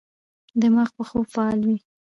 دماغ 0.61 0.89
په 0.97 1.03
خوب 1.09 1.25
فعال 1.33 1.59
وي. 1.67 1.77